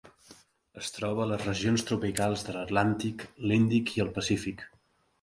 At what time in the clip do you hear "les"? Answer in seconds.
1.33-1.43